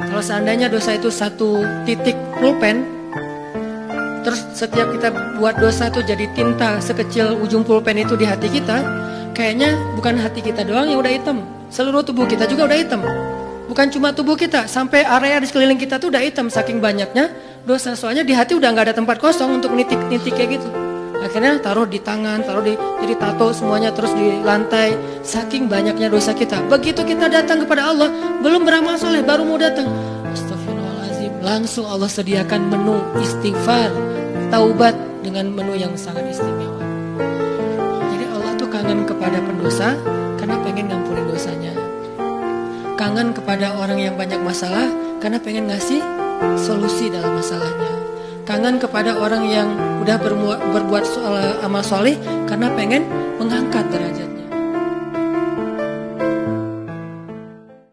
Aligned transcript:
Kalau 0.00 0.22
seandainya 0.24 0.72
dosa 0.72 0.96
itu 0.96 1.12
satu 1.12 1.60
titik 1.84 2.16
pulpen, 2.40 2.88
terus 4.24 4.40
setiap 4.56 4.88
kita 4.96 5.12
buat 5.36 5.60
dosa 5.60 5.92
itu 5.92 6.00
jadi 6.00 6.24
tinta 6.32 6.80
sekecil 6.80 7.36
ujung 7.40 7.60
pulpen 7.64 8.00
itu 8.00 8.16
di 8.16 8.24
hati 8.24 8.48
kita, 8.48 8.80
kayaknya 9.36 9.76
bukan 9.96 10.16
hati 10.16 10.40
kita 10.40 10.64
doang 10.64 10.88
yang 10.88 11.00
udah 11.04 11.12
hitam, 11.12 11.44
seluruh 11.68 12.00
tubuh 12.00 12.24
kita 12.24 12.48
juga 12.48 12.64
udah 12.68 12.78
hitam. 12.80 13.00
Bukan 13.70 13.86
cuma 13.94 14.10
tubuh 14.10 14.34
kita, 14.34 14.66
sampai 14.66 15.06
area 15.06 15.38
di 15.38 15.46
sekeliling 15.46 15.78
kita 15.78 16.02
tuh 16.02 16.10
udah 16.10 16.18
hitam 16.18 16.50
saking 16.50 16.82
banyaknya 16.82 17.30
dosa. 17.62 17.94
Soalnya 17.94 18.26
di 18.26 18.34
hati 18.34 18.58
udah 18.58 18.66
nggak 18.66 18.90
ada 18.90 18.94
tempat 18.98 19.22
kosong 19.22 19.62
untuk 19.62 19.70
nitik-nitik 19.78 20.34
kayak 20.34 20.58
gitu. 20.58 20.89
Akhirnya 21.20 21.60
taruh 21.60 21.84
di 21.84 22.00
tangan, 22.00 22.40
taruh 22.42 22.64
di 22.64 22.74
jadi 22.74 23.14
tato 23.20 23.52
semuanya 23.52 23.92
terus 23.92 24.12
di 24.16 24.40
lantai. 24.40 24.96
Saking 25.20 25.68
banyaknya 25.68 26.08
dosa 26.08 26.32
kita. 26.32 26.64
Begitu 26.66 27.04
kita 27.04 27.28
datang 27.28 27.64
kepada 27.64 27.92
Allah, 27.92 28.08
belum 28.40 28.64
beramal 28.64 28.96
soleh, 28.96 29.20
baru 29.20 29.44
mau 29.44 29.60
datang. 29.60 29.86
Astagfirullahaladzim. 30.32 31.44
Langsung 31.44 31.84
Allah 31.84 32.08
sediakan 32.08 32.72
menu 32.72 32.98
istighfar, 33.20 33.92
taubat 34.48 34.96
dengan 35.20 35.52
menu 35.52 35.76
yang 35.76 35.92
sangat 35.94 36.24
istimewa. 36.32 36.80
Jadi 38.16 38.24
Allah 38.32 38.52
tuh 38.56 38.68
kangen 38.72 39.04
kepada 39.04 39.38
pendosa 39.44 39.92
karena 40.40 40.56
pengen 40.64 40.88
ngampunin 40.88 41.28
dosanya 41.28 41.80
kangen 43.00 43.32
kepada 43.32 43.80
orang 43.80 43.96
yang 43.96 44.12
banyak 44.12 44.36
masalah 44.44 44.84
karena 45.24 45.40
pengen 45.40 45.72
ngasih 45.72 46.04
solusi 46.60 47.08
dalam 47.08 47.32
masalahnya. 47.32 47.96
Kangen 48.50 48.82
kepada 48.82 49.14
orang 49.14 49.46
yang 49.46 49.70
udah 50.02 50.18
berbuat, 50.18 50.74
berbuat 50.74 51.06
soal 51.06 51.62
amal 51.62 51.86
soleh 51.86 52.18
karena 52.50 52.66
pengen 52.74 53.06
mengangkat 53.38 53.86
derajatnya. 53.94 54.39